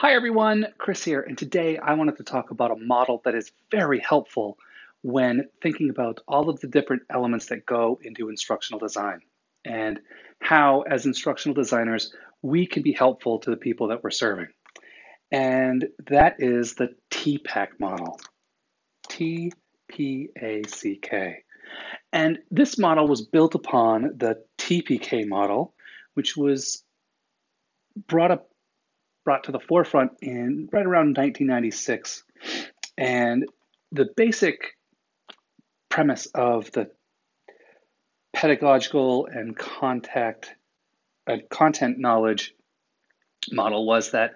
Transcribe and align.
Hi 0.00 0.14
everyone, 0.14 0.66
Chris 0.78 1.04
here, 1.04 1.20
and 1.20 1.36
today 1.36 1.76
I 1.76 1.92
wanted 1.92 2.16
to 2.16 2.24
talk 2.24 2.50
about 2.50 2.70
a 2.70 2.76
model 2.76 3.20
that 3.26 3.34
is 3.34 3.52
very 3.70 4.00
helpful 4.00 4.56
when 5.02 5.50
thinking 5.62 5.90
about 5.90 6.20
all 6.26 6.48
of 6.48 6.58
the 6.60 6.68
different 6.68 7.02
elements 7.10 7.48
that 7.48 7.66
go 7.66 8.00
into 8.02 8.30
instructional 8.30 8.80
design 8.80 9.20
and 9.62 10.00
how, 10.40 10.84
as 10.88 11.04
instructional 11.04 11.54
designers, 11.54 12.14
we 12.40 12.66
can 12.66 12.82
be 12.82 12.92
helpful 12.92 13.40
to 13.40 13.50
the 13.50 13.58
people 13.58 13.88
that 13.88 14.02
we're 14.02 14.10
serving. 14.10 14.48
And 15.30 15.86
that 16.08 16.36
is 16.38 16.76
the 16.76 16.94
TPACK 17.10 17.78
model. 17.78 18.18
T 19.06 19.52
P 19.86 20.30
A 20.40 20.62
C 20.66 20.96
K. 20.96 21.42
And 22.10 22.38
this 22.50 22.78
model 22.78 23.06
was 23.06 23.20
built 23.20 23.54
upon 23.54 24.14
the 24.16 24.42
TPK 24.56 25.28
model, 25.28 25.74
which 26.14 26.38
was 26.38 26.82
brought 28.08 28.30
up 28.30 28.49
brought 29.24 29.44
to 29.44 29.52
the 29.52 29.60
forefront 29.60 30.12
in 30.22 30.68
right 30.72 30.86
around 30.86 31.16
1996. 31.16 32.24
And 32.96 33.46
the 33.92 34.08
basic 34.16 34.76
premise 35.88 36.26
of 36.34 36.70
the 36.72 36.90
pedagogical 38.32 39.26
and 39.26 39.56
contact 39.56 40.54
uh, 41.26 41.36
content 41.50 41.98
knowledge 41.98 42.54
model 43.50 43.86
was 43.86 44.12
that 44.12 44.32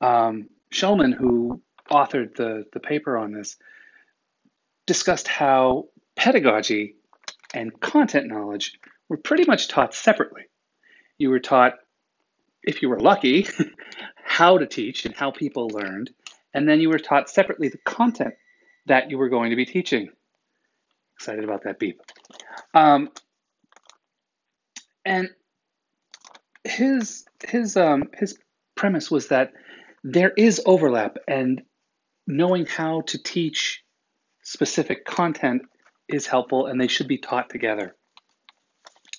um, 0.00 0.48
Shulman, 0.72 1.14
who 1.14 1.60
authored 1.90 2.34
the, 2.36 2.64
the 2.72 2.80
paper 2.80 3.18
on 3.18 3.32
this, 3.32 3.56
discussed 4.86 5.28
how 5.28 5.88
pedagogy 6.16 6.96
and 7.54 7.78
content 7.80 8.26
knowledge 8.26 8.78
were 9.08 9.16
pretty 9.16 9.44
much 9.44 9.68
taught 9.68 9.94
separately. 9.94 10.42
You 11.18 11.30
were 11.30 11.40
taught, 11.40 11.74
if 12.62 12.82
you 12.82 12.88
were 12.88 13.00
lucky, 13.00 13.46
how 14.32 14.56
to 14.56 14.66
teach 14.66 15.04
and 15.04 15.14
how 15.14 15.30
people 15.30 15.68
learned, 15.68 16.10
and 16.54 16.66
then 16.66 16.80
you 16.80 16.88
were 16.88 16.98
taught 16.98 17.28
separately 17.28 17.68
the 17.68 17.76
content 17.84 18.32
that 18.86 19.10
you 19.10 19.18
were 19.18 19.28
going 19.28 19.50
to 19.50 19.56
be 19.56 19.66
teaching. 19.66 20.08
Excited 21.16 21.44
about 21.44 21.64
that 21.64 21.78
beep. 21.78 22.00
Um, 22.72 23.10
and 25.04 25.28
his 26.64 27.26
his 27.46 27.76
um, 27.76 28.04
his 28.14 28.38
premise 28.74 29.10
was 29.10 29.28
that 29.28 29.52
there 30.02 30.32
is 30.34 30.62
overlap, 30.64 31.18
and 31.28 31.60
knowing 32.26 32.64
how 32.64 33.02
to 33.08 33.22
teach 33.22 33.84
specific 34.42 35.04
content 35.04 35.62
is 36.08 36.26
helpful, 36.26 36.66
and 36.66 36.80
they 36.80 36.88
should 36.88 37.06
be 37.06 37.18
taught 37.18 37.50
together. 37.50 37.94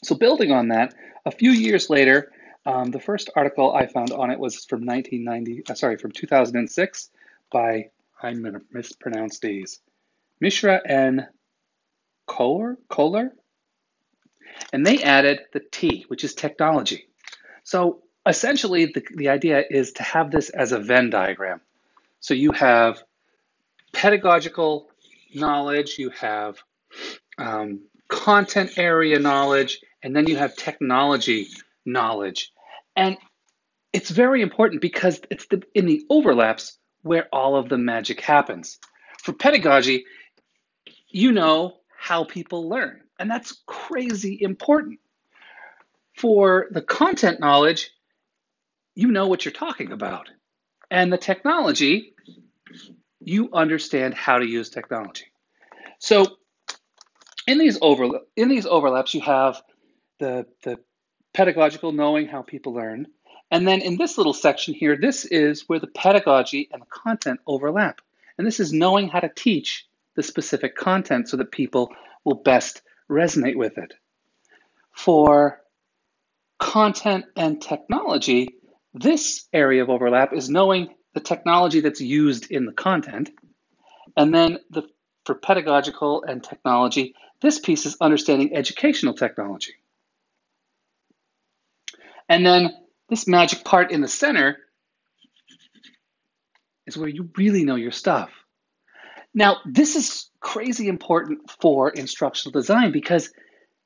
So, 0.04 0.16
building 0.16 0.52
on 0.52 0.70
that, 0.70 0.96
a 1.24 1.32
few 1.32 1.52
years 1.52 1.92
later, 1.92 2.32
um, 2.66 2.92
the 2.92 3.00
first 3.00 3.30
article 3.36 3.73
I 3.73 3.88
found 3.88 4.11
on 4.11 4.31
it 4.31 4.39
was 4.39 4.66
from 4.66 4.86
1990, 4.86 5.64
uh, 5.69 5.75
sorry, 5.75 5.97
from 5.97 6.11
2006 6.11 7.09
by, 7.52 7.89
I'm 8.22 8.42
going 8.42 8.53
to 8.53 8.61
mispronounce 8.72 9.39
these, 9.39 9.80
Mishra 10.39 10.81
and 10.86 11.28
Koehler, 12.28 12.78
Koehler? 12.89 13.31
And 14.72 14.86
they 14.86 15.03
added 15.03 15.41
the 15.52 15.59
T, 15.59 16.06
which 16.08 16.23
is 16.23 16.36
technology. 16.36 17.08
So 17.64 18.03
essentially, 18.25 18.86
the, 18.86 19.03
the 19.16 19.30
idea 19.30 19.64
is 19.69 19.94
to 19.94 20.03
have 20.03 20.31
this 20.31 20.50
as 20.50 20.72
a 20.72 20.80
Venn 20.80 21.09
diagram. 21.09 21.61
So 22.19 22.34
you 22.34 22.52
have 22.53 23.03
pedagogical 23.91 24.89
knowledge, 25.36 25.97
you 25.97 26.09
have 26.11 26.58
um, 27.38 27.81
content 28.08 28.78
area 28.78 29.19
knowledge, 29.19 29.81
and 30.02 30.16
then 30.16 30.28
you 30.28 30.38
have 30.38 30.56
technology 30.56 31.47
knowledge. 31.86 32.52
And 32.95 33.17
it's 33.92 34.09
very 34.09 34.42
important 34.42 34.81
because 34.81 35.22
it's 35.30 35.45
the, 35.48 35.64
in 35.73 35.86
the 35.86 36.06
overlaps 36.09 36.78
where 37.03 37.28
all 37.31 37.56
of 37.56 37.70
the 37.70 37.78
magic 37.78 38.22
happens. 38.22 38.80
For 39.23 39.34
pedagogy, 39.34 40.06
you 41.09 41.31
know 41.31 41.78
how 41.98 42.23
people 42.23 42.67
learn, 42.67 43.02
and 43.19 43.30
that's 43.30 43.62
crazy 43.66 44.38
important. 44.41 45.00
For 46.18 46.68
the 46.72 46.81
content 46.81 47.40
knowledge, 47.40 47.91
you 48.96 49.12
know 49.12 49.28
what 49.28 49.46
you're 49.46 49.52
talking 49.52 49.91
about. 49.91 50.29
And 50.91 51.12
the 51.12 51.18
technology, 51.18 52.13
you 53.19 53.50
understand 53.53 54.13
how 54.13 54.38
to 54.38 54.46
use 54.46 54.69
technology. 54.69 55.25
So 56.00 56.38
in 57.47 57.58
these 57.58 57.78
over 57.81 58.19
in 58.35 58.50
these 58.50 58.66
overlaps, 58.66 59.13
you 59.13 59.22
have 59.22 59.62
the 60.19 60.46
the 60.63 60.79
pedagogical, 61.34 61.92
knowing 61.92 62.28
how 62.28 62.42
people 62.42 62.74
learn. 62.74 63.08
And 63.52 63.68
then 63.68 63.82
in 63.82 63.98
this 63.98 64.18
little 64.18 64.34
section 64.34 64.74
here, 64.74 64.96
this 64.96 65.26
is 65.26 65.68
where 65.68 65.80
the 65.80 65.88
pedagogy 65.88 66.70
and 66.72 66.82
the 66.82 66.88
content 66.88 67.40
overlap. 67.46 68.02
And 68.38 68.48
this 68.48 68.60
is 68.60 68.74
knowing 68.74 69.10
how 69.10 69.20
to 69.20 69.30
teach 69.30 69.86
the 70.16 70.24
specific 70.24 70.76
content 70.76 71.30
so 71.30 71.38
that 71.38 71.52
people 71.52 71.94
will 72.24 72.36
best 72.36 72.82
resonate 73.10 73.56
with 73.56 73.78
it. 73.78 73.94
For 74.92 75.62
content 76.60 77.26
and 77.36 77.62
technology, 77.62 78.56
this 78.94 79.48
area 79.54 79.84
of 79.84 79.90
overlap 79.90 80.34
is 80.34 80.50
knowing 80.50 80.94
the 81.14 81.20
technology 81.20 81.80
that's 81.80 82.02
used 82.02 82.52
in 82.52 82.66
the 82.66 82.72
content. 82.72 83.32
And 84.16 84.34
then 84.34 84.60
the, 84.70 84.84
for 85.26 85.36
pedagogical 85.36 86.24
and 86.24 86.44
technology, 86.44 87.16
this 87.42 87.60
piece 87.60 87.86
is 87.86 87.98
understanding 88.00 88.56
educational 88.56 89.14
technology. 89.14 89.74
And 92.29 92.45
then 92.45 92.73
this 93.09 93.28
magic 93.28 93.63
part 93.63 93.91
in 93.91 94.01
the 94.01 94.07
center 94.07 94.57
is 96.85 96.97
where 96.97 97.09
you 97.09 97.29
really 97.38 97.63
know 97.63 97.75
your 97.75 97.91
stuff. 97.91 98.29
Now, 99.34 99.57
this 99.66 99.95
is 99.95 100.29
crazy 100.39 100.88
important 100.88 101.50
for 101.61 101.89
instructional 101.89 102.51
design 102.51 102.91
because 102.91 103.31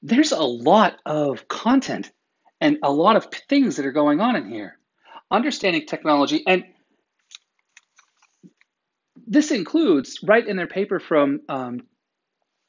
there's 0.01 0.31
a 0.31 0.41
lot 0.41 0.97
of 1.05 1.47
content 1.47 2.11
and 2.59 2.77
a 2.83 2.91
lot 2.91 3.15
of 3.15 3.27
things 3.49 3.77
that 3.77 3.85
are 3.85 3.91
going 3.91 4.19
on 4.19 4.35
in 4.35 4.49
here. 4.49 4.77
Understanding 5.29 5.85
technology, 5.85 6.43
and 6.47 6.63
this 9.27 9.51
includes, 9.51 10.19
right 10.23 10.45
in 10.45 10.55
their 10.55 10.67
paper 10.67 10.99
from 10.99 11.41
um, 11.49 11.81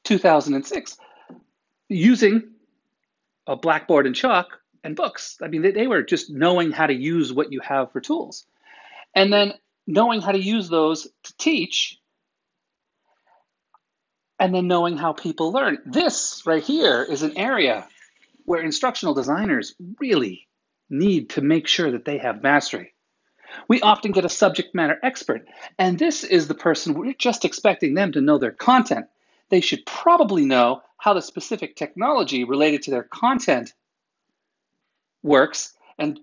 2006, 0.03 0.97
using 1.87 2.51
a 3.47 3.55
blackboard 3.55 4.05
and 4.05 4.15
chalk 4.15 4.58
and 4.83 4.95
books. 4.95 5.37
I 5.41 5.47
mean, 5.47 5.61
they, 5.61 5.71
they 5.71 5.87
were 5.87 6.03
just 6.03 6.29
knowing 6.29 6.71
how 6.71 6.87
to 6.87 6.93
use 6.93 7.33
what 7.33 7.51
you 7.51 7.59
have 7.61 7.91
for 7.91 8.01
tools. 8.01 8.45
And 9.15 9.31
then 9.31 9.53
knowing 9.87 10.21
how 10.21 10.31
to 10.31 10.39
use 10.39 10.69
those 10.69 11.07
to 11.23 11.37
teach, 11.37 11.99
and 14.39 14.55
then 14.55 14.67
knowing 14.67 14.97
how 14.97 15.13
people 15.13 15.51
learn. 15.51 15.79
This 15.85 16.43
right 16.45 16.63
here 16.63 17.03
is 17.03 17.23
an 17.23 17.37
area 17.37 17.87
where 18.45 18.61
instructional 18.61 19.13
designers 19.13 19.75
really 19.99 20.47
need 20.89 21.31
to 21.31 21.41
make 21.41 21.67
sure 21.67 21.91
that 21.91 22.05
they 22.05 22.17
have 22.19 22.41
mastery. 22.41 22.93
We 23.67 23.81
often 23.81 24.11
get 24.11 24.25
a 24.25 24.29
subject 24.29 24.73
matter 24.75 24.97
expert, 25.03 25.47
and 25.77 25.97
this 25.97 26.23
is 26.23 26.47
the 26.47 26.53
person 26.53 26.93
we're 26.93 27.13
just 27.13 27.45
expecting 27.45 27.95
them 27.95 28.11
to 28.13 28.21
know 28.21 28.37
their 28.37 28.51
content. 28.51 29.07
They 29.49 29.61
should 29.61 29.85
probably 29.85 30.45
know 30.45 30.83
how 30.97 31.13
the 31.13 31.21
specific 31.21 31.75
technology 31.75 32.43
related 32.43 32.83
to 32.83 32.91
their 32.91 33.03
content 33.03 33.73
works, 35.23 35.73
and 35.97 36.19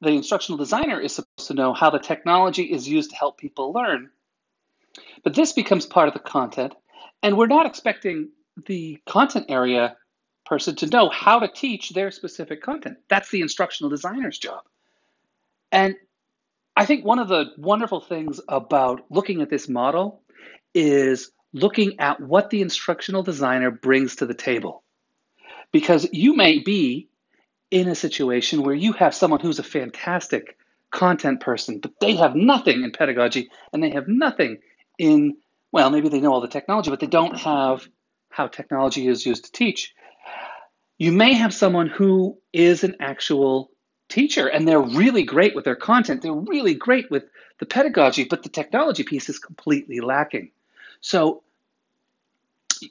the 0.00 0.10
instructional 0.10 0.58
designer 0.58 1.00
is 1.00 1.14
supposed 1.14 1.48
to 1.48 1.54
know 1.54 1.72
how 1.72 1.90
the 1.90 1.98
technology 1.98 2.64
is 2.64 2.88
used 2.88 3.10
to 3.10 3.16
help 3.16 3.38
people 3.38 3.72
learn. 3.72 4.10
But 5.22 5.34
this 5.34 5.52
becomes 5.52 5.86
part 5.86 6.08
of 6.08 6.14
the 6.14 6.20
content, 6.20 6.74
and 7.22 7.36
we're 7.36 7.46
not 7.46 7.66
expecting 7.66 8.30
the 8.66 9.00
content 9.06 9.46
area 9.48 9.96
person 10.44 10.76
to 10.76 10.86
know 10.86 11.08
how 11.08 11.38
to 11.38 11.48
teach 11.48 11.90
their 11.90 12.10
specific 12.10 12.62
content. 12.62 12.98
That's 13.08 13.30
the 13.30 13.40
instructional 13.40 13.90
designer's 13.90 14.38
job. 14.38 14.62
And 15.72 15.96
I 16.76 16.84
think 16.84 17.04
one 17.04 17.18
of 17.18 17.28
the 17.28 17.46
wonderful 17.56 18.00
things 18.00 18.40
about 18.48 19.04
looking 19.10 19.40
at 19.40 19.50
this 19.50 19.68
model 19.68 20.22
is 20.74 21.30
looking 21.52 21.98
at 22.00 22.20
what 22.20 22.50
the 22.50 22.60
instructional 22.60 23.22
designer 23.22 23.70
brings 23.70 24.16
to 24.16 24.26
the 24.26 24.34
table. 24.34 24.82
Because 25.72 26.06
you 26.12 26.36
may 26.36 26.58
be 26.58 27.08
in 27.70 27.88
a 27.88 27.94
situation 27.94 28.62
where 28.62 28.74
you 28.74 28.92
have 28.92 29.14
someone 29.14 29.40
who's 29.40 29.58
a 29.58 29.64
fantastic 29.64 30.56
content 30.90 31.40
person, 31.40 31.80
but 31.80 31.92
they 32.00 32.14
have 32.14 32.36
nothing 32.36 32.84
in 32.84 32.92
pedagogy 32.92 33.50
and 33.72 33.82
they 33.82 33.90
have 33.90 34.06
nothing 34.06 34.58
in, 34.98 35.36
well, 35.72 35.90
maybe 35.90 36.08
they 36.08 36.20
know 36.20 36.32
all 36.32 36.40
the 36.40 36.48
technology, 36.48 36.90
but 36.90 37.00
they 37.00 37.06
don't 37.06 37.36
have 37.36 37.86
how 38.30 38.46
technology 38.46 39.08
is 39.08 39.26
used 39.26 39.44
to 39.46 39.52
teach. 39.52 39.94
You 40.98 41.12
may 41.12 41.34
have 41.34 41.52
someone 41.52 41.88
who 41.88 42.38
is 42.52 42.84
an 42.84 42.96
actual 43.00 43.70
teacher 44.08 44.46
and 44.46 44.66
they're 44.66 44.80
really 44.80 45.24
great 45.24 45.54
with 45.54 45.64
their 45.64 45.76
content, 45.76 46.22
they're 46.22 46.32
really 46.32 46.74
great 46.74 47.10
with 47.10 47.24
the 47.58 47.66
pedagogy, 47.66 48.24
but 48.24 48.42
the 48.42 48.48
technology 48.48 49.02
piece 49.02 49.28
is 49.28 49.38
completely 49.38 50.00
lacking. 50.00 50.50
So, 51.00 51.42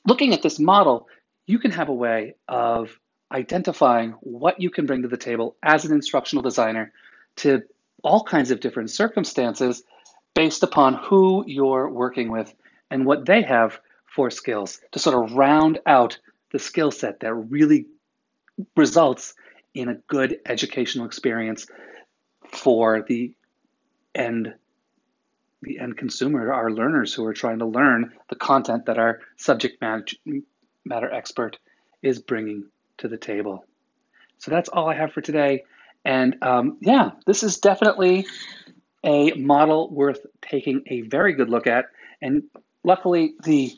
looking 0.05 0.33
at 0.33 0.41
this 0.41 0.59
model, 0.59 1.07
you 1.45 1.59
can 1.59 1.71
have 1.71 1.89
a 1.89 1.93
way 1.93 2.35
of 2.47 2.97
identifying 3.33 4.11
what 4.21 4.61
you 4.61 4.69
can 4.69 4.85
bring 4.85 5.01
to 5.01 5.07
the 5.07 5.17
table 5.17 5.55
as 5.63 5.85
an 5.85 5.93
instructional 5.93 6.43
designer 6.43 6.91
to 7.37 7.63
all 8.03 8.23
kinds 8.23 8.51
of 8.51 8.59
different 8.59 8.91
circumstances 8.91 9.83
based 10.35 10.63
upon 10.63 10.95
who 10.95 11.43
you're 11.47 11.89
working 11.89 12.31
with 12.31 12.53
and 12.91 13.05
what 13.05 13.25
they 13.25 13.41
have 13.41 13.79
for 14.05 14.29
skills 14.29 14.79
to 14.91 14.99
sort 14.99 15.23
of 15.23 15.35
round 15.35 15.79
out 15.85 16.19
the 16.51 16.59
skill 16.59 16.91
set 16.91 17.21
that 17.21 17.33
really 17.33 17.87
results 18.75 19.33
in 19.73 19.89
a 19.89 19.95
good 20.07 20.39
educational 20.45 21.05
experience 21.05 21.65
for 22.51 23.03
the 23.07 23.33
end 24.13 24.53
the 25.63 25.79
end 25.79 25.97
consumer, 25.97 26.51
our 26.51 26.69
learners 26.69 27.13
who 27.13 27.25
are 27.25 27.33
trying 27.33 27.59
to 27.59 27.65
learn 27.65 28.11
the 28.29 28.35
content 28.35 28.85
that 28.87 28.97
our 28.97 29.21
subject 29.37 29.81
matter 29.81 31.11
expert 31.11 31.57
is 32.01 32.19
bringing 32.19 32.65
to 33.03 33.09
the 33.09 33.17
table. 33.17 33.65
So 34.39 34.49
that's 34.49 34.69
all 34.69 34.89
I 34.89 34.95
have 34.95 35.11
for 35.13 35.21
today. 35.21 35.63
And 36.03 36.37
um, 36.41 36.77
yeah, 36.81 37.11
this 37.25 37.43
is 37.43 37.59
definitely 37.59 38.25
a 39.03 39.33
model 39.33 39.89
worth 39.93 40.25
taking 40.41 40.83
a 40.87 41.01
very 41.01 41.33
good 41.33 41.49
look 41.49 41.67
at. 41.67 41.85
And 42.21 42.43
luckily, 42.83 43.35
the 43.43 43.71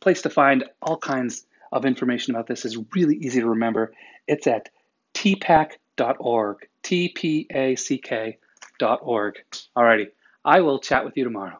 place 0.00 0.22
to 0.22 0.30
find 0.30 0.64
all 0.80 0.96
kinds 0.96 1.44
of 1.72 1.84
information 1.84 2.34
about 2.34 2.46
this 2.46 2.64
is 2.64 2.78
really 2.94 3.16
easy 3.16 3.40
to 3.40 3.48
remember. 3.48 3.92
It's 4.26 4.46
at 4.46 4.68
tpack.org, 5.14 6.68
T 6.82 7.08
P 7.08 7.46
A 7.50 7.76
C 7.76 7.98
K.org. 7.98 9.34
Alrighty, 9.76 10.06
I 10.44 10.60
will 10.60 10.78
chat 10.78 11.04
with 11.04 11.16
you 11.16 11.24
tomorrow. 11.24 11.58